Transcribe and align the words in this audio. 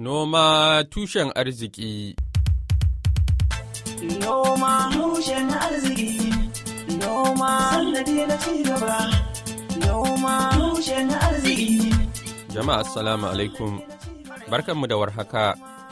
Noma 0.00 0.82
tushen 0.88 1.28
arziki. 1.36 2.16
Noma 4.24 4.88
tushen 4.96 5.50
arziki. 5.64 6.32
Noma 7.00 7.50
sannadi 7.72 8.14
na 8.30 8.36
cigaba. 8.44 8.96
Noma 9.84 10.36
tushen 10.56 11.10
arziki. 11.26 11.92
Jama'a 12.54 12.80
assalamu 12.80 13.26
alaikum. 13.32 13.72
Barkanmu 14.48 14.88
da 14.88 14.96
warhaka. 14.96 15.44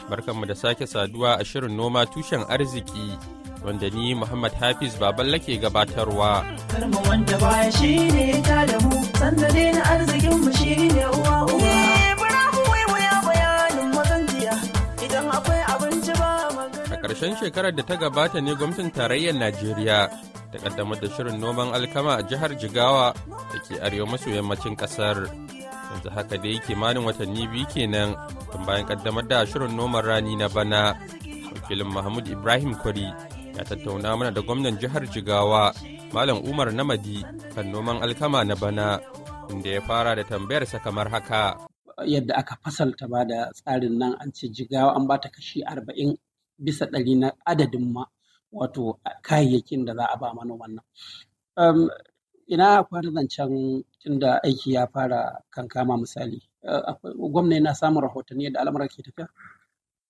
Barkanmu 0.09 0.47
da 0.49 0.55
sake 0.55 0.87
saduwa 0.89 1.37
a 1.39 1.45
shirin 1.45 1.75
noma 1.77 2.07
tushen 2.07 2.41
arziki. 2.49 3.07
Wanda 3.63 3.89
ni 3.91 4.15
Muhammad 4.15 4.53
Hafiz 4.57 4.97
Baballa 4.97 5.37
ke 5.37 5.61
gabatarwa. 5.61 6.31
Karma 6.73 6.99
wanda 7.07 7.37
baya 7.37 7.71
shi 7.77 7.93
ne 8.09 8.41
ta 8.41 8.65
da 8.65 8.77
mu. 8.89 8.97
Sannadi 9.21 9.65
na 9.77 9.81
arzikin 9.93 10.33
mu 10.41 10.51
shi 10.57 10.75
ne 10.97 11.05
uwa 11.13 11.45
uwa. 11.45 11.98
Ƙarshen 17.09 17.33
shekarar 17.41 17.73
da 17.75 17.81
ta 17.83 17.95
gabata 17.97 18.37
ne 18.41 18.53
gwamnatin 18.53 18.93
tarayyar 18.93 19.33
Najeriya 19.33 20.05
ta 20.53 20.57
ƙaddamar 20.61 21.01
da 21.01 21.09
shirin 21.09 21.39
noman 21.41 21.73
alkama 21.73 22.19
a 22.19 22.23
jihar 22.23 22.53
Jigawa 22.53 23.13
da 23.49 23.57
ke 23.65 23.81
arewa 23.81 24.05
maso 24.13 24.29
yammacin 24.29 24.77
ƙasar. 24.77 25.25
Yanzu 25.89 26.09
haka 26.13 26.37
da 26.37 26.45
yake 26.47 26.77
malin 26.77 27.01
watanni 27.03 27.47
biyu 27.49 27.65
kenan 27.65 28.13
tun 28.53 28.61
bayan 28.65 28.85
ƙaddamar 28.85 29.27
da 29.27 29.41
shirin 29.45 29.73
noman 29.75 30.05
rani 30.05 30.35
na 30.35 30.47
bana. 30.49 30.93
Wakilin 31.49 31.89
Mahmud 31.89 32.27
Ibrahim 32.29 32.75
Kwari 32.77 33.09
ya 33.57 33.63
tattauna 33.65 34.13
mana 34.15 34.29
da 34.31 34.41
gwamnan 34.41 34.77
jihar 34.77 35.01
Jigawa 35.09 35.73
Malam 36.13 36.45
Umar 36.45 36.69
Namadi 36.69 37.25
kan 37.55 37.71
noman 37.71 38.05
alkama 38.05 38.45
na 38.45 38.53
bana 38.53 38.99
inda 39.49 39.69
ya 39.69 39.81
fara 39.81 40.13
da 40.15 40.21
tambayarsa 40.23 40.77
kamar 40.77 41.09
haka. 41.09 41.57
yadda 42.05 42.35
aka 42.37 42.55
fasalta 42.63 43.07
ba 43.09 43.25
da 43.25 43.49
tsarin 43.51 43.97
nan 43.97 44.13
an 44.21 44.31
ce 44.31 44.47
jigawa 44.47 44.95
an 44.95 45.07
bata 45.07 45.27
kashi 45.29 45.65
arba'in 45.65 46.15
bisa 46.59 46.85
ɗari 46.91 47.13
na 47.19 47.27
adadin 47.45 47.85
ma 47.95 48.03
wato 48.51 48.99
kayayyakin 49.23 49.85
da 49.87 49.93
za 49.95 50.05
a 50.13 50.17
ba 50.21 50.33
manoman 50.37 50.71
nan. 50.77 50.85
Um, 51.57 51.87
ina 52.47 52.83
fara 52.89 53.09
zancen 53.15 53.83
tunda 54.01 54.41
aiki 54.43 54.73
ya 54.73 54.87
fara 54.87 55.39
kankama 55.53 55.97
misali. 55.97 56.39
Uh, 56.63 56.81
akwai- 56.91 57.15
Gwamna 57.31 57.55
yana 57.55 57.73
samun 57.75 58.03
rahotanni 58.03 58.43
yadda 58.49 58.59
al'amuran 58.61 58.89
ke 58.89 59.01
tafiya? 59.05 59.27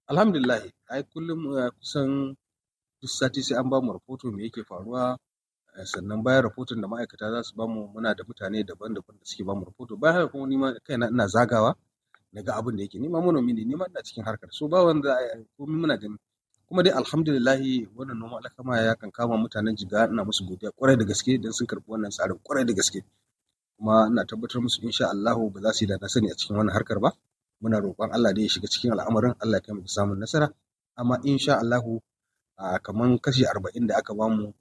alhamdulillah 0.09 0.61
ai 0.89 1.03
kullum 1.05 1.53
eh, 1.53 1.69
kusan 1.77 2.33
duk 3.01 3.11
sati 3.11 3.41
sai 3.45 3.57
an 3.61 3.69
ba 3.69 3.77
mu 3.81 3.93
rahoto 3.93 4.33
me 4.33 4.41
yake 4.49 4.65
faruwa 4.65 5.13
eh, 5.77 5.85
sannan 5.85 6.23
bayan 6.25 6.49
rahoton 6.49 6.81
da 6.81 6.87
ma'aikata 6.89 7.29
za 7.29 7.39
su 7.45 7.53
ba 7.53 7.67
mu 7.69 7.85
muna 7.93 8.17
da 8.17 8.23
mutane 8.25 8.65
daban-daban 8.65 9.21
da 9.21 9.25
suke 9.29 9.43
ba 9.45 9.53
mu 9.53 9.69
rahoto 9.69 9.93
bayan 10.01 10.15
haka 10.25 10.31
kuma 10.33 10.47
nima 10.49 10.67
kaina 10.81 11.13
ina 11.13 11.27
zagawa 11.29 11.75
na 12.33 12.41
ga 12.41 12.57
abin 12.57 12.75
da 12.77 12.83
yake 12.89 12.97
nima 12.97 13.21
manomi 13.21 13.53
ne 13.53 13.63
nima 13.69 13.85
ina 13.85 14.01
cikin 14.01 14.25
harkar 14.25 14.49
so 14.49 14.65
ba 14.67 14.81
wanda 14.81 15.13
ai- 15.13 15.45
komai 15.53 15.77
muna 15.77 15.93
gani 16.01 16.17
kuma 16.69 16.85
dai 16.85 16.93
alhamdulillah 16.93 17.57
wannan 17.97 18.13
noma 18.13 18.37
alkama 18.45 18.77
ya 18.77 18.93
kan 18.93 19.09
kama 19.09 19.33
mutanen 19.41 19.73
jiga 19.73 20.05
ina 20.05 20.21
musu 20.21 20.45
godiya 20.45 20.69
ƙwarai 20.71 20.97
da 20.97 21.05
gaske 21.05 21.41
don 21.41 21.51
sun 21.51 21.67
karɓi 21.67 21.83
wannan 21.87 22.11
tsarin 22.11 22.37
ƙwarai 22.45 22.65
da 22.65 22.73
gaske. 22.73 23.01
Kuma 23.77 24.05
ina 24.07 24.25
tabbatar 24.25 24.61
musu 24.61 24.81
insha 24.85 25.09
Allahu 25.09 25.49
ba 25.49 25.61
za 25.61 25.73
su 25.73 25.85
yi 25.85 25.97
da 25.97 26.07
sani 26.07 26.29
a 26.29 26.35
cikin 26.35 26.57
wannan 26.57 26.73
harkar 26.73 26.99
ba. 26.99 27.11
Muna 27.61 27.79
roƙon 27.81 28.11
Allah 28.13 28.33
da 28.33 28.41
ya 28.41 28.47
shiga 28.47 28.67
cikin 28.67 28.91
al'amarin 28.93 29.33
Allah 29.41 29.57
ya 29.57 29.61
kai 29.61 29.73
mu 29.73 29.87
samun 29.87 30.19
nasara. 30.19 30.53
Amma 30.95 31.17
insha 31.23 31.57
a 32.57 32.79
kaman 32.79 33.17
kashi 33.19 33.45
arba'in 33.45 33.87
da 33.87 33.97
aka 33.97 34.13
ba 34.13 34.29
mu 34.29 34.53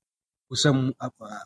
kusan 0.48 0.94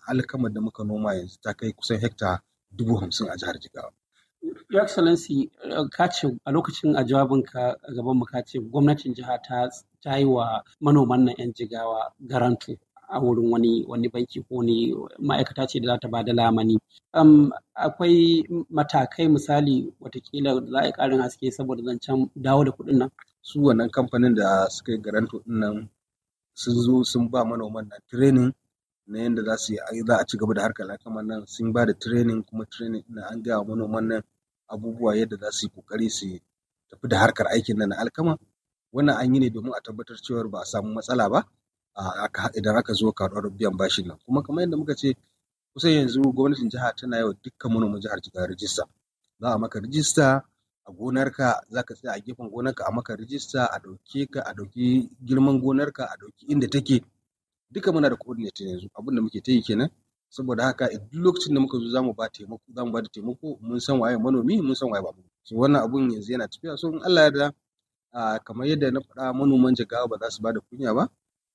alkamar 0.06 0.52
da 0.52 0.60
muka 0.60 0.84
noma 0.84 1.14
yanzu 1.14 1.40
ta 1.42 1.54
kai 1.54 1.72
kusan 1.72 1.98
hekta 1.98 2.38
dubu 2.70 3.00
hamsin 3.00 3.26
a 3.28 3.36
jihar 3.36 3.58
Jigawa. 3.58 3.90
Your 4.70 4.82
Excellency, 4.82 5.50
ka 5.92 6.08
ce 6.08 6.26
a 6.46 6.50
lokacin 6.50 6.96
a 6.96 7.04
jawabinka 7.04 7.76
gaban 7.94 8.16
mu 8.18 8.24
ka 8.24 8.42
ce 8.42 8.58
gwamnatin 8.58 9.14
jiha 9.14 9.38
ta 9.46 9.68
ta 10.02 10.16
yi 10.18 10.24
wa 10.24 10.62
manoman 10.80 11.24
nan 11.24 11.34
'yan 11.38 11.52
jigawa 11.54 12.10
garanto 12.26 12.74
a 13.08 13.20
wurin 13.20 13.50
wani 13.52 13.84
wani 13.86 14.08
banki 14.08 14.40
ko 14.42 14.56
wani 14.58 14.94
ma'aikata 15.20 15.68
ce 15.68 15.78
da 15.80 15.94
za 15.94 15.98
ta 16.02 16.08
ba 16.08 16.24
da 16.24 16.32
lamani. 16.32 16.76
Akwai 17.74 18.42
matakai 18.70 19.28
misali 19.28 19.92
wataƙila 20.00 20.66
za 20.70 20.78
a 20.80 20.86
yi 20.86 20.92
ƙarin 20.92 21.20
haske 21.20 21.50
saboda 21.52 21.82
zancen 21.82 22.30
dawo 22.34 22.64
da 22.64 22.72
kuɗin 22.72 22.98
nan. 22.98 23.10
Su 23.42 23.60
wannan 23.60 23.90
kamfanin 23.90 24.34
da 24.34 24.66
suka 24.70 24.92
yi 24.92 24.98
garanto 24.98 25.38
ɗin 25.38 25.58
nan 25.60 25.88
sun 26.54 26.74
zo 26.74 27.04
sun 27.04 27.28
ba 27.30 27.44
manoman 27.44 27.88
nan 27.88 28.00
training 28.10 28.52
na 29.06 29.18
yadda 29.18 29.42
za 29.44 29.56
su 29.56 29.72
yi 29.74 30.02
za 30.06 30.16
a 30.18 30.24
ci 30.26 30.36
gaba 30.38 30.54
da 30.54 30.62
harkar 30.62 30.90
alkamar 30.90 31.24
nan 31.24 31.46
sun 31.46 31.72
ba 31.72 31.86
da 31.86 31.92
training 31.92 32.42
kuma 32.42 32.64
training 32.66 33.04
ɗin 33.08 33.22
an 33.30 33.42
gaya 33.42 33.58
wa 33.58 33.64
manoman 33.64 34.06
nan 34.08 34.22
abubuwa 34.68 35.16
yadda 35.16 35.36
za 35.36 35.50
su 35.52 35.66
yi 35.66 35.72
ƙoƙari 35.72 36.10
su 36.10 36.26
tafi 36.90 37.08
da 37.08 37.18
harkar 37.18 37.46
aikin 37.48 37.78
nan 37.78 37.88
na 37.88 37.96
alkama. 37.98 38.38
Wannan 38.92 39.16
an 39.16 39.34
yi 39.34 39.40
ne 39.40 39.50
domin 39.50 39.72
a 39.74 39.80
tabbatar 39.80 40.16
cewa 40.22 40.50
ba 40.50 40.60
a 40.60 40.64
samu 40.64 40.92
matsala 40.94 41.28
ba 41.30 41.44
idan 42.54 42.76
aka 42.76 42.92
zo 42.94 43.12
karɓar 43.12 43.50
biyan 43.50 43.76
bashin 43.76 44.06
nan. 44.06 44.18
Kuma 44.26 44.42
kamar 44.42 44.62
yadda 44.64 44.76
muka 44.76 44.94
ce 44.94 45.14
kusan 45.74 45.90
yanzu 45.92 46.20
gwamnatin 46.34 46.68
jiha 46.70 46.92
tana 46.96 47.16
yi 47.18 47.24
wa 47.24 47.32
dukkan 47.42 47.72
manoman 47.72 48.00
jihar 48.00 48.20
jigawa 48.20 48.46
rijista 48.46 48.82
za 49.40 49.48
a 49.54 49.58
maka 49.58 49.80
rijista 49.80 50.44
a 50.84 50.92
gonarka 50.92 51.62
za 51.70 51.82
ka 51.82 51.94
tsaya 51.94 52.14
a 52.14 52.20
gefen 52.20 52.50
gonarka 52.50 52.84
a 52.84 52.92
maka 52.92 53.16
rijista 53.16 53.64
a 53.72 53.78
ɗauke 53.80 54.28
ka 54.30 54.40
a 54.44 54.52
ɗauki 54.54 55.08
girman 55.24 55.60
gonarka 55.60 56.04
a 56.04 56.16
ɗauki 56.20 56.46
inda 56.52 56.68
take. 56.68 57.04
Duka 57.72 57.92
muna 57.92 58.08
da 58.10 58.16
coordinator 58.16 58.66
yanzu. 58.66 58.88
Abin 58.94 59.14
da 59.16 59.22
muke 59.22 59.40
ta 59.40 59.52
yi 59.52 59.62
kenan 59.62 59.88
saboda 60.32 60.64
haka 60.72 60.88
duk 61.12 61.20
lokacin 61.24 61.52
da 61.54 61.60
muka 61.60 61.76
zo 61.78 61.88
za 61.92 62.00
mu 62.02 62.12
ba 62.16 62.24
taimako 62.32 62.64
za 62.74 62.80
mu 62.84 62.90
ba 62.92 63.02
da 63.04 63.08
taimako. 63.12 63.58
Mun 63.60 63.80
san 63.80 64.00
waye 64.00 64.16
manomi 64.16 64.54
mun 64.64 64.74
san 64.74 64.88
waye 64.90 65.02
babu. 65.04 65.20
So 65.44 65.56
wannan 65.60 65.84
abun 65.84 66.08
yanzu 66.10 66.32
yana 66.32 66.48
tafiya. 66.48 66.76
So 66.80 66.88
in 66.88 67.02
Allah 67.04 67.22
ya 67.22 67.30
yarda 67.30 67.46
kamar 68.44 68.66
yadda 68.66 68.90
na 68.90 69.00
faɗa 69.00 69.32
manoman 69.36 69.74
jigawa 69.76 70.08
ba 70.08 70.16
za 70.20 70.30
su 70.30 70.40
ba 70.42 70.52
da 70.52 70.60
kunya 70.60 70.94
ba. 70.96 71.04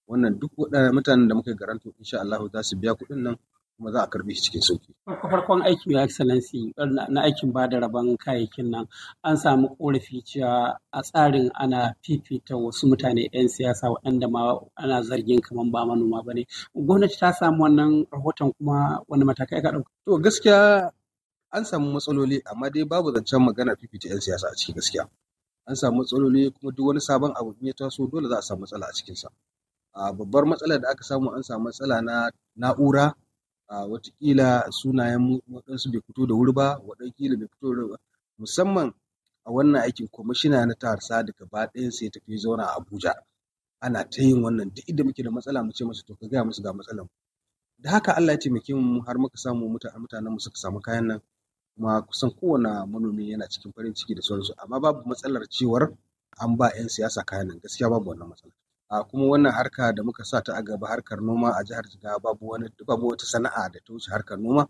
Wannan 0.08 0.38
duk 0.40 0.52
waɗannan 0.58 0.94
mutanen 0.94 1.28
da 1.28 1.34
muka 1.36 1.54
garanto 1.58 1.90
insha 2.00 2.22
Allah 2.22 2.40
za 2.54 2.62
su 2.64 2.78
biya 2.78 2.94
kuɗin 2.94 3.18
nan. 3.24 3.36
Kuma 3.78 3.92
za 3.92 4.04
a 4.04 4.08
karɓe 4.12 4.34
shi 4.36 4.42
cikin 4.42 4.62
sauƙi 4.62 4.90
Farko 5.06 5.28
farkon 5.30 5.62
aikin 5.62 5.92
Your 5.92 6.02
Excellency 6.02 6.74
na 7.10 7.22
aikin 7.22 7.54
ba 7.54 7.68
da 7.70 7.78
rabon 7.80 8.18
kayayyakin 8.18 8.70
nan 8.70 8.86
an 9.24 9.38
samu 9.38 9.70
korafi 9.78 10.22
cewa 10.26 10.78
a 10.92 11.02
tsarin 11.02 11.50
ana 11.54 11.94
fifita 12.04 12.58
wasu 12.58 12.88
mutane 12.90 13.30
'yan 13.32 13.48
siyasa 13.48 13.94
waɗanda 13.94 14.28
ma 14.32 14.58
ana 14.76 15.02
zargin 15.04 15.42
kamar 15.42 15.66
ba 15.72 15.86
manoma 15.86 16.24
ba 16.26 16.34
ne. 16.34 16.46
Gwamnati 16.76 17.18
ta 17.20 17.32
samu 17.32 17.64
wannan 17.64 18.06
rahoton 18.12 18.52
kuma 18.58 19.00
wani 19.08 19.24
matakai 19.26 19.60
aka 19.62 19.70
ɗauka. 19.72 19.90
To 20.06 20.18
gaskiya 20.18 20.90
an 21.54 21.64
samu 21.66 21.94
matsaloli 21.94 22.42
amma 22.50 22.70
dai 22.74 22.84
babu 22.84 23.14
zancen 23.14 23.46
magana 23.46 23.76
fifita 23.78 24.10
'yan 24.10 24.20
siyasa 24.22 24.50
a 24.50 24.56
ciki 24.58 24.74
gaskiya. 24.74 25.06
An 25.68 25.76
samu 25.76 26.02
matsaloli 26.02 26.50
kuma 26.50 26.72
duk 26.74 26.88
wani 26.88 27.00
sabon 27.00 27.32
abu 27.38 27.54
in 27.62 27.68
ya 27.68 27.74
taso 27.78 28.10
dole 28.10 28.28
za 28.30 28.38
a 28.38 28.42
samu 28.42 28.66
matsala 28.66 28.90
a 28.90 28.94
cikinsa. 28.98 29.30
A 29.94 30.14
babbar 30.14 30.46
matsalar 30.50 30.82
da 30.82 30.90
aka 30.90 31.04
samu 31.04 31.30
an 31.36 31.44
samu 31.44 31.70
matsala 31.70 32.02
na 32.02 32.30
na'ura 32.58 33.14
wataƙila 33.70 34.72
sunayen 34.72 35.42
waɗansu 35.52 35.92
bai 35.92 36.02
fito 36.02 36.26
da 36.28 36.34
wuri 36.36 36.54
ba 36.54 36.80
waɗansu 36.80 37.38
bai 37.40 37.48
fito 37.48 37.76
da 37.76 37.88
ba. 37.88 37.98
Musamman 38.40 38.94
a 39.46 39.52
wannan 39.52 39.82
aikin 39.84 40.08
kwamishina 40.08 40.66
na 40.68 40.74
tahar 40.76 41.02
sadi 41.02 41.32
gaba 41.38 41.68
ɗayan 41.68 41.92
sai 41.92 42.10
tafi 42.10 42.38
zauna 42.38 42.64
a 42.64 42.76
Abuja. 42.80 43.14
Ana 43.82 44.04
ta 44.04 44.22
yin 44.22 44.42
wannan 44.44 44.74
duk 44.74 44.86
inda 44.88 45.04
muke 45.04 45.24
da 45.24 45.30
matsala 45.32 45.64
mu 45.64 45.72
ce 45.72 45.84
musu 45.86 46.04
to 46.06 46.16
ka 46.16 46.28
gaya 46.28 46.44
musu 46.44 46.62
ga 46.64 46.74
matsalar 46.74 47.08
da 47.80 47.92
haka 47.92 48.14
Allah 48.18 48.34
ya 48.34 48.40
taimake 48.40 48.74
mu 48.74 49.02
har 49.06 49.18
muka 49.20 49.38
samu 49.38 49.70
muta- 49.70 49.94
mutanen 50.00 50.32
mu 50.34 50.40
suka 50.40 50.58
samu 50.58 50.82
kayan 50.82 51.06
nan. 51.08 51.20
Kuma 51.76 52.02
kusan 52.02 52.32
kowane 52.34 52.86
manomi 52.90 53.30
yana 53.32 53.46
cikin 53.48 53.72
farin 53.74 53.94
ciki 53.94 54.16
da 54.16 54.22
sauransu. 54.22 54.54
Amma 54.58 54.80
babu 54.80 55.06
matsalar 55.10 55.46
cewar 55.50 55.94
an 56.42 56.56
ba 56.58 56.72
'yan 56.76 56.90
siyasa 56.90 57.22
kayan 57.26 57.48
nan. 57.48 57.60
Gaskiya 57.62 57.90
babu 57.90 58.10
wannan 58.16 58.30
matsala. 58.34 58.54
A 58.90 59.04
kuma 59.04 59.26
wannan 59.28 59.52
harka 59.52 59.94
da 59.94 60.04
muka 60.04 60.24
sa 60.24 60.42
ta 60.42 60.54
a 60.56 60.62
gaba 60.64 60.88
harkar 60.88 61.20
noma 61.22 61.52
a 61.60 61.64
jihar 61.64 61.84
Jigawa 61.84 62.20
babu 62.22 62.48
wani 62.48 62.70
babu 62.86 63.08
wata 63.08 63.26
sana'a 63.26 63.70
da 63.72 63.80
ta 63.84 63.94
wuce 63.94 64.10
harkar 64.12 64.38
noma. 64.40 64.68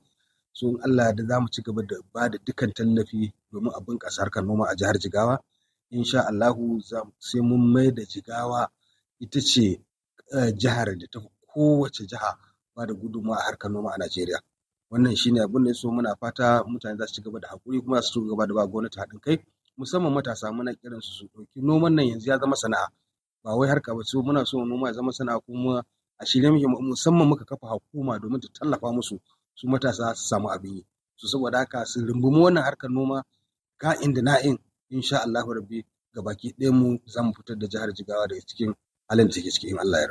So 0.54 0.70
in 0.70 0.78
Allah 0.84 1.14
da 1.14 1.24
za 1.24 1.40
mu 1.40 1.48
ci 1.54 1.62
gaba 1.62 1.82
da 1.86 1.96
ba 2.14 2.30
da 2.30 2.38
dukkan 2.38 2.74
tallafi 2.74 3.32
domin 3.54 3.72
a 3.76 3.80
bunƙasa 3.80 4.22
harkar 4.26 4.44
noma 4.44 4.66
a 4.70 4.76
jihar 4.76 4.98
Jigawa. 4.98 5.38
Insha 5.92 6.26
Allahu 6.28 6.82
sai 7.20 7.42
mun 7.42 7.62
mai 7.74 7.92
da 7.92 8.02
Jigawa 8.04 8.68
ita 9.20 9.40
ce 9.42 9.78
eh, 10.34 10.52
jihar 10.58 10.98
da 10.98 11.06
ta 11.12 11.20
kowace 11.54 12.06
jiha 12.10 12.34
ba 12.76 12.86
da 12.86 12.94
gudunmawa 12.94 13.38
a 13.38 13.44
harkar 13.46 13.70
noma 13.72 13.92
a 13.94 13.98
Najeriya. 14.02 14.40
Wannan 14.90 15.16
shine 15.16 15.40
abin 15.46 15.64
da 15.66 15.74
so 15.74 15.92
muna 15.92 16.16
fata 16.18 16.64
mutane 16.66 16.98
za 16.98 17.06
su 17.06 17.14
ci 17.14 17.22
gaba 17.22 17.40
da 17.40 17.48
haƙuri 17.54 17.82
kuma 17.86 18.02
su 18.02 18.22
ci 18.24 18.30
gaba 18.30 18.48
da 18.48 18.54
ba 18.54 18.66
gwamnati 18.68 18.98
haɗin 19.00 19.22
kai. 19.22 19.38
Musamman 19.78 20.14
matasa 20.14 20.50
muna 20.52 20.74
kiran 20.74 21.02
su 21.02 21.14
su 21.14 21.26
ɗauki 21.30 21.62
noman 21.62 21.94
nan 21.96 22.06
yanzu 22.08 22.30
ya 22.30 22.40
zama 22.40 22.56
sana'a. 22.56 22.90
Ba 23.48 23.56
wai 23.56 23.70
harka 23.72 23.96
ba 23.96 24.04
so 24.04 24.20
muna 24.22 24.44
so 24.46 24.60
noma 24.66 24.88
ya 24.92 24.94
zama 25.00 25.12
sana'a 25.16 25.40
kuma 25.40 25.80
a 26.20 26.26
shirye 26.26 26.52
muke 26.52 26.68
musamman 26.68 27.28
muka 27.32 27.46
kafa 27.48 27.68
hukuma 27.80 28.20
domin 28.20 28.42
ta 28.44 28.48
tallafa 28.52 28.92
musu 28.92 29.16
su 29.56 29.68
matasa 29.72 30.12
su 30.16 30.28
samu 30.28 30.52
abin 30.52 30.76
yi 30.76 30.84
so 31.16 31.28
saboda 31.32 31.58
haka 31.64 31.86
su 31.88 32.04
rungumi 32.04 32.44
wannan 32.44 32.64
harkar 32.64 32.92
noma 32.92 33.24
ka'in 33.80 34.12
da 34.14 34.22
na'in 34.22 34.58
insha 34.92 35.24
Allahu 35.24 35.54
rabbi 35.64 35.80
gabaki 36.14 36.52
ɗayan 36.60 36.76
mu 36.76 37.00
za 37.08 37.24
mu 37.24 37.32
fitar 37.34 37.56
da 37.58 37.68
jihar 37.68 37.88
Jigawa 37.96 38.28
daga 38.28 38.42
cikin 38.44 38.76
halin 39.10 39.28
da 39.28 39.34
take 39.34 39.52
ciki 39.52 39.68
in 39.72 39.80
Allah 39.80 40.00
ya. 40.02 40.08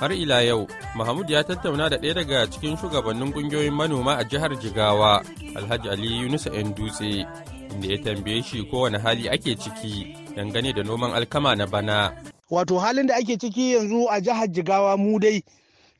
Har 0.00 0.12
ila 0.12 0.40
yau, 0.44 0.66
Mahmud 0.96 1.28
ya 1.30 1.44
tattauna 1.44 1.90
da 1.90 1.96
ɗaya 2.00 2.14
daga 2.14 2.46
cikin 2.50 2.76
shugabannin 2.76 3.32
ƙungiyoyin 3.36 3.74
manoma 3.74 4.16
a 4.16 4.24
jihar 4.24 4.56
Jigawa, 4.56 5.20
Alhaji 5.56 5.88
Ali 5.92 6.08
Yunusa 6.24 6.48
‘yan 6.54 6.72
dutse, 6.74 7.26
inda 7.74 7.86
ya 7.92 7.98
tambaye 8.00 8.42
shi 8.42 8.64
kowane 8.70 8.98
hali 8.98 9.28
ake 9.28 9.56
ciki 9.60 10.23
dangane 10.36 10.72
da 10.72 10.82
noman 10.82 11.12
alkama 11.14 11.54
na 11.56 11.66
bana. 11.66 12.12
Wato 12.50 12.78
halin 12.78 13.06
da 13.06 13.14
ake 13.16 13.36
ciki 13.38 13.72
yanzu 13.72 14.06
a 14.10 14.20
jihar 14.20 14.48
Jigawa 14.48 14.96
mu 14.98 15.18
dai 15.18 15.42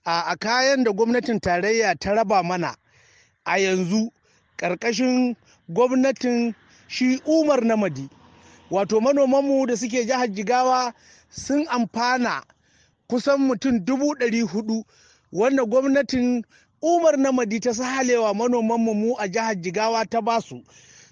a 0.05 0.37
kayan 0.37 0.85
da 0.85 0.91
gwamnatin 0.93 1.41
tarayya 1.41 1.95
ta 1.99 2.15
raba 2.15 2.43
mana 2.43 2.75
a 3.47 3.59
yanzu 3.59 4.11
ƙarƙashin 4.59 5.37
gwamnatin 5.71 6.55
shi 6.89 7.21
Umar 7.27 7.61
Namadi. 7.61 8.09
Wato 8.71 9.01
manomanmu 9.01 9.67
da 9.67 9.77
suke 9.77 10.05
jihar 10.07 10.29
Jigawa 10.29 10.93
sun 11.31 11.67
amfana 11.69 12.43
kusan 13.09 13.39
mutum 13.49 13.85
dubu 13.85 14.15
ɗari 14.19 14.43
huɗu 14.43 14.85
wanda 15.33 15.65
gwamnatin 15.65 16.43
Umar 16.83 17.17
Namadi 17.17 17.61
ta 17.61 17.71
sahalewa 17.71 18.35
manomanmu 18.35 18.95
mu 18.95 19.15
a 19.19 19.29
jihar 19.29 19.55
Jigawa 19.55 20.05
ta 20.11 20.21
ba 20.21 20.41
su. 20.41 20.63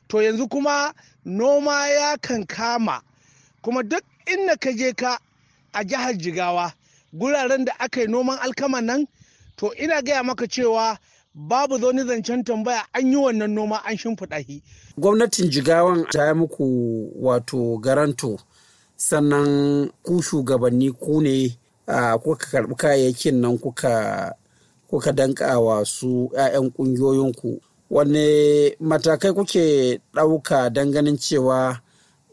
To 0.09 0.19
yanzu 0.19 0.49
kuma 0.51 0.93
noma 1.25 1.89
ya 1.89 2.17
kan 2.21 2.45
kama 2.47 3.01
kuma 3.63 3.83
duk 3.83 4.03
inda 4.27 4.57
ka 4.57 4.71
je 4.73 4.93
ka 4.93 5.19
a 5.73 5.85
jihar 5.85 6.15
Jigawa 6.19 6.73
guraren 7.13 7.65
da 7.65 7.73
aka 7.79 8.01
yi 8.01 8.07
noman 8.07 8.39
alkama 8.39 8.81
nan 8.81 9.07
to 9.57 9.73
ina 9.75 10.03
gaya 10.03 10.23
maka 10.23 10.47
cewa 10.47 10.99
babu 11.35 11.79
zaune 11.79 12.05
zancen 12.05 12.45
tambaya 12.45 12.83
an 12.93 13.07
yi 13.13 13.17
wannan 13.17 13.51
noma 13.55 13.77
an 13.85 13.97
shimfiɗa 13.97 14.45
shi. 14.47 14.63
Gwamnatin 14.99 15.51
Jigawan 15.51 16.07
ta 16.13 16.27
yi 16.29 16.35
muku 16.35 16.65
wato 17.23 17.79
garanto 17.81 18.39
sannan 18.97 19.91
ku 20.03 20.23
shugabanni 20.23 20.91
ku 21.03 21.21
ne 21.23 21.57
kuka 22.23 22.47
karɓi 22.53 22.75
kayayyakin 22.81 23.41
nan 23.41 23.59
kuka 23.59 23.93
kuka 24.91 25.13
danka 25.13 25.61
wa 25.61 25.85
su 25.85 26.29
'ya'yan 26.35 26.71
ƙungiyoyinku 26.75 27.61
wanne 27.91 28.27
matakai 28.81 29.33
kuke 29.33 29.65
ɗauka 30.15 30.71
don 30.73 30.91
ganin 30.93 31.17
cewa 31.19 31.81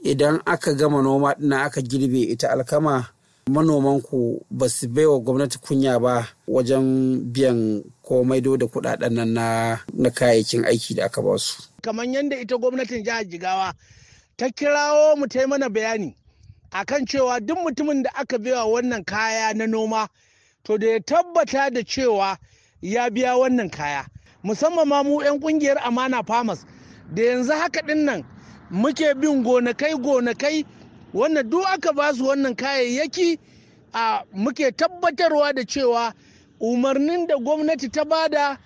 idan 0.04 0.42
aka 0.46 0.74
gama 0.74 1.02
noma 1.02 1.34
ɗin 1.40 1.54
aka 1.54 1.82
girbe 1.82 2.22
ita 2.22 2.50
alkama 2.52 3.10
manomanku 3.50 4.46
ba 4.52 4.70
su 4.70 4.88
baiwa 4.88 5.20
gwamnati 5.20 5.58
kunya 5.60 6.00
ba 6.00 6.28
wajen 6.48 7.20
biyan 7.34 7.84
ko 8.02 8.24
maido 8.24 8.58
da 8.58 8.66
kuɗaɗen 8.66 9.14
nan 9.14 9.34
na, 9.34 10.10
kayayyakin 10.12 10.66
aiki 10.66 10.94
da 10.96 11.06
aka 11.06 11.22
ba 11.22 11.38
su. 11.38 11.64
Kamar 11.82 12.06
yadda 12.06 12.38
ita 12.40 12.58
gwamnatin 12.58 13.04
jihar 13.04 13.26
Jigawa 13.26 13.74
ta 14.38 14.50
kirawo 14.50 15.16
mu 15.18 15.28
ta 15.28 15.48
mana 15.48 15.70
bayani 15.70 16.16
akan 16.72 17.06
cewa 17.06 17.40
duk 17.40 17.58
mutumin 17.58 18.04
da 18.04 18.10
aka 18.16 18.38
baiwa 18.38 18.66
wannan 18.66 19.04
kaya 19.06 19.54
na 19.54 19.66
noma 19.66 20.08
to 20.64 20.78
da 20.78 20.88
ya 20.88 21.00
tabbata 21.00 21.70
da 21.74 21.82
cewa 21.84 22.38
ya 22.82 23.10
biya 23.10 23.36
wannan 23.38 23.70
kaya 23.72 24.06
musamman 24.44 24.88
ma 24.88 25.04
mu 25.04 25.22
'yan 25.22 25.40
ƙungiyar 25.40 25.78
amana 25.84 26.24
farmers 26.24 26.66
da 27.14 27.22
yanzu 27.24 27.52
haka 27.54 27.82
ɗin 27.82 28.06
nan 28.06 28.24
muke 28.72 29.14
bin 29.16 29.44
gonakai 29.44 29.94
gonakai. 29.96 30.66
Wannan 31.14 31.50
duk 31.50 31.66
aka 31.66 31.94
ba 31.94 32.14
su 32.14 32.24
wannan 32.26 32.56
kayayyaki 32.56 33.40
a 33.94 34.24
muke 34.34 34.72
tabbatarwa 34.72 35.54
da 35.56 35.64
cewa 35.66 36.14
umarnin 36.62 37.28
da 37.28 37.36
gwamnati 37.38 37.90
ta 37.92 38.04
ba 38.06 38.30
da 38.30 38.58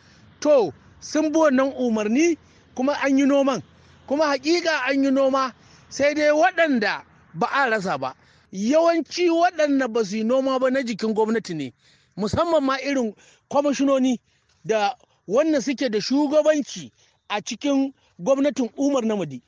to 0.41 0.73
sun 0.99 1.31
bi 1.31 1.39
wannan 1.39 1.71
umarni 1.79 2.37
kuma 2.75 2.93
an 3.01 3.17
yi 3.17 3.25
noman. 3.25 3.63
Kuma 4.07 4.25
hakika 4.25 4.83
an 4.89 5.03
yi 5.03 5.11
noma 5.11 5.53
sai 5.89 6.13
dai 6.13 6.31
waɗanda 6.31 7.03
ba 7.33 7.47
a 7.47 7.69
rasa 7.69 7.97
ba. 7.97 8.13
Yawanci 8.51 9.29
waɗanda 9.29 9.87
ba 9.87 10.03
su 10.03 10.17
yi 10.17 10.23
noma 10.23 10.59
ba 10.59 10.69
na 10.69 10.83
jikin 10.83 11.13
gwamnati 11.13 11.53
ne 11.55 11.73
musamman 12.17 12.63
ma 12.63 12.75
irin 12.81 13.15
kwamishinoni 13.49 14.19
da 14.65 14.95
wannan 15.27 15.61
suke 15.61 15.89
da 15.89 15.99
shugabanci 16.01 16.91
a 17.29 17.41
cikin 17.41 17.93
gwamnatin 18.19 18.69
umar 18.77 19.03
namadi. 19.05 19.41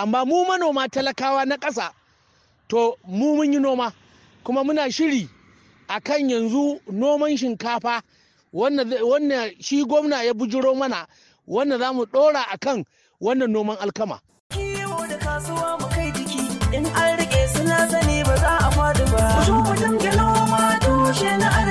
Amma 0.00 0.24
mu 0.24 0.44
manoma 0.48 0.88
talakawa 0.88 1.44
na 1.46 1.56
ƙasa 1.56 1.92
to 2.68 2.96
mu 3.06 3.36
mun 3.36 3.52
yi 3.52 3.58
noma 3.60 3.92
kuma 4.44 4.64
muna 4.64 4.88
shiri 4.90 5.28
a 5.88 6.00
kan 6.00 6.24
yanzu 6.30 6.80
noman 6.90 7.36
shinkafa 7.36 8.00
wannan 8.54 9.52
shi 9.60 9.84
gwamna 9.84 10.22
ya 10.24 10.32
bujiro 10.32 10.74
mana 10.74 11.06
wannan 11.46 11.78
za 11.78 11.92
mu 11.92 12.04
ɗora 12.06 12.42
a 12.50 12.56
kan 12.58 12.84
wannan 13.20 13.50
noman 13.52 13.76
alkama. 13.76 14.20
Kiwo 14.48 15.06
da 15.08 15.16
kasuwa 15.18 15.76
jiki 16.16 16.48
in 16.74 16.86
an 16.86 17.18
riƙe 17.18 17.48
suna 17.52 17.90
sani 17.90 18.22
ba 18.24 18.36
za 18.36 18.56
a 18.56 18.70
faɗi 18.72 19.04
ba. 19.12 19.22
Ku 19.36 19.44
zo 19.44 19.54
mu 19.54 19.74
dinga 19.76 20.78
tushe 20.80 21.36
na 21.38 21.69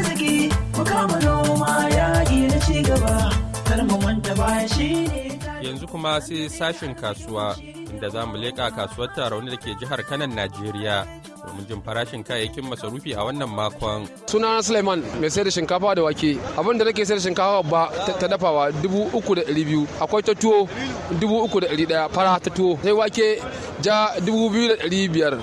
Yanzu 5.69 5.88
kuma 5.88 6.19
sai 6.21 6.50
sashin 6.50 6.95
kasuwa 6.95 7.56
inda 7.94 8.10
za 8.10 8.25
mu 8.25 8.38
leƙa 8.38 8.71
kasuwar 8.75 9.13
tarauni 9.16 9.51
da 9.51 9.57
ke 9.57 9.75
jihar 9.80 10.01
Kanan 10.04 10.33
Najeriya 10.33 11.06
domin 11.45 11.68
jin 11.68 11.81
farashin 11.86 12.24
kayayyakin 12.25 12.66
masarufi 12.66 13.13
a 13.13 13.21
wannan 13.21 13.50
makon. 13.54 14.10
Sunana 14.25 14.63
Suleiman 14.63 15.01
mai 15.21 15.30
sayar 15.30 15.45
da 15.45 15.51
shinkafa 15.51 15.95
da 15.95 16.04
wake. 16.04 16.38
Abin 16.57 16.77
da 16.80 16.86
nake 16.86 17.06
sayar 17.06 17.21
da 17.21 17.30
shinkafa 17.30 17.69
ba 17.69 17.89
ta 18.19 18.27
dafawa 18.27 18.71
dubu 18.81 19.10
uku 19.13 19.36
da 19.36 19.42
ɗari 19.44 19.63
biyu. 19.66 19.86
Akwai 20.01 20.24
ta 20.25 20.33
tuwo 20.33 20.68
dubu 21.19 21.44
uku 21.45 21.60
da 21.62 21.68
ɗari 21.68 21.86
ɗaya 21.86 22.10
fara 22.10 22.39
ta 22.39 22.50
tuwo. 22.50 22.80
Sai 22.83 22.92
wake 22.92 23.38
ja 23.81 24.10
dubu 24.25 24.50
biyu 24.50 24.68
da 24.69 24.75
ɗari 24.83 25.10
biyar. 25.13 25.38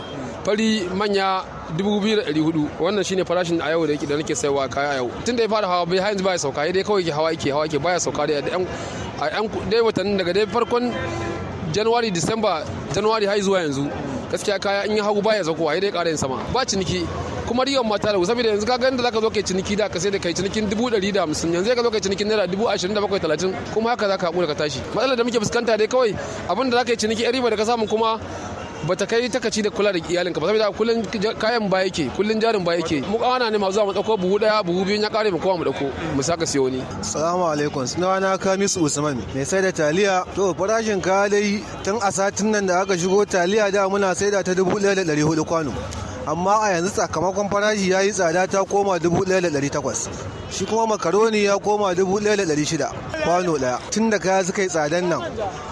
Fari 0.44 0.88
manya 0.94 1.44
dubu 1.76 2.00
biyu 2.00 2.16
da 2.16 2.22
ɗari 2.22 2.40
huɗu 2.42 2.68
wannan 2.80 3.04
shine 3.04 3.24
farashin 3.24 3.60
a 3.60 3.70
yau 3.70 3.86
da 3.86 3.94
nake 4.16 4.34
sayarwa 4.34 4.68
kaya 4.68 4.94
yau 4.94 5.10
tun 5.24 5.36
da 5.36 5.42
ya 5.42 5.48
fara 5.48 5.66
hawa 5.66 5.86
bai 5.86 5.98
har 5.98 6.08
yanzu 6.10 6.24
baya 6.24 6.38
sauka 6.38 6.72
dai 6.72 6.82
kawai 6.82 7.02
ke 7.04 7.10
hawa 7.10 7.30
yake 7.32 7.50
hawa 7.50 7.66
yake 7.66 7.78
baya 7.82 7.98
sauka 8.00 8.26
da 8.26 8.34
yan 8.34 8.66
a 9.20 9.28
yan 9.34 9.48
dai 9.70 9.80
watannin 9.80 10.16
daga 10.18 10.32
dai 10.32 10.46
farkon 10.46 10.92
january 11.72 12.10
december 12.10 12.64
january 12.94 13.26
har 13.26 13.38
zuwa 13.40 13.60
yanzu 13.62 13.88
gaskiya 14.30 14.58
kaya 14.58 14.84
in 14.86 14.96
ya 14.96 15.04
hagu 15.04 15.22
baya 15.22 15.44
saukowa 15.44 15.74
ya 15.74 15.80
dai 15.80 15.90
ƙara 15.90 16.08
yin 16.08 16.16
sama. 16.18 16.42
Ba 16.52 16.64
ciniki 16.66 17.06
kuma 17.46 17.64
riyon 17.64 17.86
mata 17.86 18.12
da 18.12 18.18
saboda 18.24 18.48
yanzu 18.50 18.66
kaga 18.66 18.90
inda 18.90 19.02
zaka 19.02 19.20
zo 19.20 19.30
kai 19.30 19.42
ciniki 19.42 19.76
da 19.76 19.88
ka 19.88 19.98
sai 20.00 20.10
da 20.10 20.18
kai 20.18 20.32
cinikin 20.34 20.68
dubu 20.68 20.90
ɗari 20.90 21.12
da 21.12 21.20
hamsin 21.22 21.52
yanzu 21.54 21.74
ka 21.74 21.82
zo 21.82 21.90
kai 21.90 22.00
cinikin 22.00 22.26
naira 22.28 22.46
dubu 22.46 22.66
ashirin 22.68 22.94
da 22.94 23.00
bakwai 23.00 23.20
talatin 23.20 23.54
kuma 23.72 23.90
haka 23.90 24.08
zaka 24.08 24.26
haƙura 24.26 24.46
ka 24.48 24.54
tashi. 24.54 24.80
Matsalar 24.94 25.16
da 25.16 25.24
muke 25.24 25.38
fuskanta 25.38 25.78
dai 25.78 25.86
kawai 25.86 26.10
abin 26.50 26.70
da 26.70 26.78
zaka 26.82 26.90
yi 26.90 26.96
ciniki 26.96 27.22
yan 27.22 27.32
riba 27.32 27.50
da 27.50 27.56
ka 27.56 27.64
samu 27.64 27.86
kuma 27.86 28.18
bata 28.86 29.06
kai 29.06 29.28
takaci 29.28 29.62
da 29.62 29.70
kula 29.70 29.92
da 29.92 29.98
iyalinka 29.98 30.40
ba 30.40 30.46
saboda 30.46 30.70
kullun 30.72 31.02
kayan 31.38 31.68
ba 31.68 31.82
yake 31.84 32.10
kullun 32.16 32.40
jarin 32.40 32.64
ba 32.64 32.76
yake. 32.76 33.02
Mu 33.10 33.18
kawana 33.18 33.50
ne 33.50 33.58
ma 33.58 33.70
zuwa 33.70 33.86
mu 33.86 33.92
ɗauko 33.92 34.16
buhu 34.20 34.38
ɗaya 34.38 34.62
buhu 34.64 34.84
biyu 34.84 35.02
ya 35.02 35.10
kare 35.10 35.30
mu 35.30 35.38
kowa 35.38 35.58
mu 35.58 35.64
ɗauko 35.64 35.86
mu 36.16 36.22
saka 36.22 36.46
siyo 36.46 36.70
ni 36.70 36.82
assalamu 37.00 37.44
alaikum. 37.46 37.86
Sunana 37.86 38.38
Kamis 38.38 38.76
Usman 38.76 39.18
mai 39.34 39.44
sai 39.44 39.62
da 39.62 39.72
taliya. 39.72 40.24
To 40.34 40.54
farashin 40.54 41.00
kaya 41.02 41.28
dai 41.30 41.62
tun 41.84 41.98
a 42.02 42.12
satin 42.12 42.50
nan 42.50 42.66
da 42.66 42.82
aka 42.82 42.94
shigo 42.96 43.24
taliya 43.26 43.72
da 43.72 43.88
muna 43.88 44.14
sai 44.14 44.30
da 44.30 44.42
ta 44.42 44.52
1400 44.52 45.44
kwano. 45.44 45.72
Amma 46.26 46.60
a 46.62 46.70
yanzu 46.72 46.90
sakamakon 46.90 47.48
farashi 47.50 47.90
ya 47.90 48.00
yi 48.00 48.12
tsada 48.12 48.46
ta 48.46 48.64
koma 48.64 48.98
1,800 48.98 50.10
shi 50.50 50.64
kuma 50.66 50.86
makaroni 50.86 51.44
ya 51.44 51.58
koma 51.58 51.92
1,600 51.92 52.90
kwano 53.24 53.56
ɗaya 53.58 53.78
tun 53.90 54.10
da 54.10 54.18
kaya 54.18 54.44
suka 54.44 54.62
yi 54.62 54.68
tsadan 54.68 55.08
nan 55.08 55.22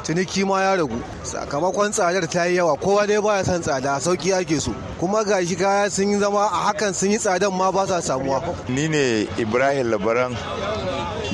ciniki 0.05 0.45
ma 0.47 0.63
ya 0.63 0.77
ragu. 0.77 1.01
Sakamakon 1.23 1.91
tsadar 1.91 2.27
ta 2.29 2.45
yi 2.47 2.57
yawa. 2.57 2.77
Kowa 2.77 3.07
dai 3.07 3.21
baya 3.21 3.45
son 3.45 3.61
tsada. 3.63 3.99
Sauki 4.01 4.33
ake 4.33 4.61
so. 4.61 4.73
Kuma 5.01 5.25
ga 5.25 5.41
shi 5.45 5.57
kaya 5.57 5.91
sun 5.91 6.11
yi 6.11 6.19
zama 6.19 6.47
a 6.47 6.71
hakan 6.73 6.95
sun 6.95 7.11
yi 7.11 7.19
tsadan 7.19 7.53
ma 7.53 7.71
ba 7.73 7.87
sa 7.87 8.01
samuwa. 8.01 8.43
Ni 8.69 8.89
ne 8.89 9.27
ibrahim 9.39 9.91
labaran 9.91 10.37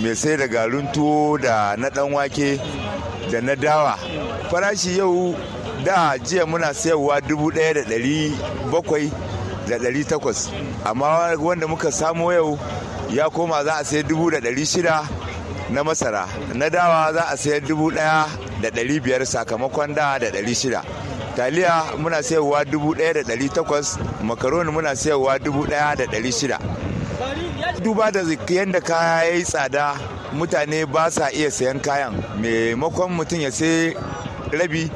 mai 0.02 0.14
sai 0.14 0.36
da 0.36 0.46
garin 0.46 0.86
tuwo 0.92 1.36
da 1.40 1.76
na 1.76 1.88
wake 2.04 2.60
da 3.30 3.40
na 3.40 3.54
dawa. 3.56 3.96
Farashi 4.50 4.96
yau 4.98 5.34
da 5.84 6.18
jiya 6.18 6.46
muna 6.46 6.74
sayarwa 6.74 7.20
dubu 7.20 7.50
ɗaya 7.50 7.74
da 7.74 7.82
ɗari 7.82 8.32
bakwai 8.72 9.10
da 9.68 9.78
ɗari 9.78 10.04
takwas. 10.04 10.50
Amma 10.84 11.34
wanda 11.38 11.66
muka 11.66 11.90
samo 11.92 12.32
yau 12.32 12.58
ya 13.10 13.28
koma 13.30 13.64
za 13.64 13.74
a 13.80 13.84
sayar 13.84 14.04
dubu 14.06 14.30
da 14.30 14.38
ɗari 14.40 14.66
shida 14.66 15.04
na 15.70 15.82
masara. 15.84 16.26
Na 16.54 16.68
dawa 16.70 17.12
za 17.12 17.22
a 17.32 17.36
sayar 17.36 17.60
dubu 17.60 17.90
ɗaya 17.90 18.26
da 18.62 18.70
ɗari 18.70 19.00
biyar 19.02 19.26
sakamakon 19.26 19.94
da 19.94 20.18
da 20.18 20.30
ɗari 20.30 20.54
shida. 20.54 20.82
Taliya 21.36 21.84
muna 21.98 22.22
sayarwa 22.22 22.64
dubu 22.64 22.94
ɗaya 22.94 23.14
da 23.14 23.22
ɗari 23.22 23.48
takwas. 23.48 23.98
Makaroni 24.22 24.70
muna 24.70 24.94
sayarwa 24.96 25.38
dubu 25.38 25.64
ɗaya 25.66 25.96
da 25.96 26.04
ɗari 26.06 26.32
shida. 26.32 26.58
Duba 27.82 28.10
da 28.12 28.20
yadda 28.20 28.80
kaya 28.80 29.24
ya 29.24 29.34
yi 29.36 29.42
tsada 29.44 29.94
mutane 30.34 30.84
ba 30.86 31.10
sa 31.10 31.30
iya 31.32 31.50
sayan 31.50 31.80
kayan. 31.80 32.12
Maimakon 32.38 33.12
mutum 33.16 33.40
ya 33.40 33.50
sai 33.50 33.94
rabi 34.52 34.90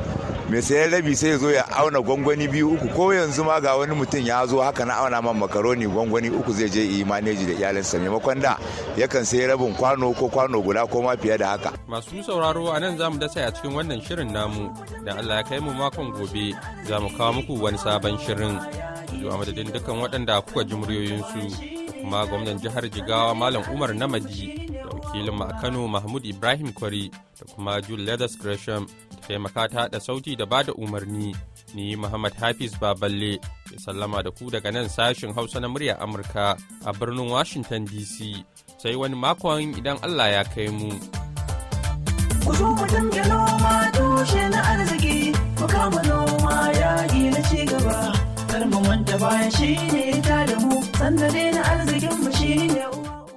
mai 0.51 0.61
sayan 0.63 0.91
rabi 0.93 1.17
sai 1.17 1.31
ya 1.31 1.37
zo 1.39 1.49
ya 1.51 1.65
auna 1.73 2.01
gwangwani 2.05 2.49
biyu 2.49 2.69
uku 2.77 2.89
ko 2.93 3.15
yanzu 3.15 3.45
ma 3.45 3.61
ga 3.61 3.77
wani 3.77 3.95
mutum 3.97 4.21
ya 4.27 4.45
zo 4.47 4.61
haka 4.61 4.85
na 4.85 4.95
auna 5.01 5.23
man 5.23 5.37
makaroni 5.41 5.87
gwangwani 5.89 6.29
uku 6.31 6.53
zai 6.53 6.69
je 6.69 6.81
yi 6.85 7.05
maneji 7.05 7.47
da 7.47 7.53
iyalinsa 7.53 7.99
maimakon 7.99 8.41
da 8.45 8.59
yakan 8.97 9.25
sai 9.25 9.47
rabin 9.49 9.73
kwano 9.75 10.13
ko 10.13 10.29
kwano 10.29 10.61
guda 10.61 10.85
ko 10.87 11.01
ma 11.03 11.17
fiye 11.17 11.39
da 11.39 11.49
haka. 11.57 11.73
Masu 11.89 12.21
sauraro 12.23 12.69
a 12.77 12.81
nan 12.81 12.99
za 12.99 13.09
mu 13.11 13.17
dasa 13.19 13.41
a 13.49 13.53
cikin 13.57 13.73
wannan 13.73 14.05
shirin 14.05 14.33
namu 14.33 14.69
da 15.05 15.17
Allah 15.17 15.37
ya 15.41 15.43
kai 15.49 15.61
mu 15.65 15.73
makon 15.73 16.13
gobe 16.13 16.53
za 16.85 17.01
mu 17.01 17.09
kawo 17.17 17.33
muku 17.41 17.57
wani 17.65 17.79
sabon 17.79 18.19
shirin. 18.21 18.61
Yanzu 19.17 19.33
a 19.33 19.37
madadin 19.41 19.73
dukkan 19.73 19.97
waɗanda 19.97 20.45
kuka 20.45 20.65
ji 20.69 20.75
muryoyinsu 20.77 21.41
da 21.89 21.93
kuma 22.01 22.27
gwamnan 22.29 22.61
jihar 22.61 22.85
Jigawa 22.93 23.33
Malam 23.35 23.65
Umar 23.73 23.97
Namadi 23.97 24.69
da 24.69 24.93
wakilin 24.93 25.41
a 25.41 25.57
Kano 25.61 25.89
Mahmud 25.89 26.25
Ibrahim 26.27 26.69
Kwari 26.73 27.09
da 27.11 27.45
kuma 27.55 27.81
Jude 27.81 28.05
Leathers 28.05 28.37
Gresham 28.37 28.87
taimaka 29.27 29.69
ta 29.73 29.79
haɗa 29.83 29.99
sauti 30.01 30.37
da 30.37 30.47
ba 30.47 30.63
da 30.67 30.73
umarni 30.73 31.35
ni 31.75 31.97
Muhammad 31.97 32.33
Hafiz 32.41 32.73
Baballe 32.81 33.33
ya 33.73 33.79
sallama 33.85 34.23
da 34.23 34.31
ku 34.31 34.51
daga 34.51 34.71
nan 34.73 34.89
sashin 34.89 35.35
Hausa 35.35 35.61
na 35.61 35.69
murya 35.69 35.99
Amurka 35.99 36.57
a 36.87 36.93
birnin 36.93 37.29
Washington 37.31 37.87
DC 37.87 38.45
sai 38.79 38.95
wani 39.01 39.17
makon 39.17 39.75
idan 39.79 39.99
Allah 40.07 40.29
ya 40.37 40.43
kai 40.45 40.69
mu. 40.69 40.91
Ku 42.45 42.53
zo 42.59 42.69
mu 42.77 42.85
noma 43.29 43.75
tushe 43.97 44.43
na 44.53 44.61
arziki, 44.73 45.19
mu 45.59 45.67
kama 45.75 46.01
noma 46.09 46.55
yaƙi 46.81 47.23
na 47.35 47.41
ci 47.49 47.61
gaba. 47.71 47.99
Kar 48.51 48.63
mu 48.71 48.79
manta 48.87 49.17
baya 49.23 49.49
shi 49.57 49.71
ne 49.93 50.05
ta 50.27 50.37
da 50.49 50.57
mu, 50.63 50.77
na 51.57 51.63
arzikin 51.73 52.15
mu 52.23 52.31
shi 52.39 52.53
ne 52.69 52.94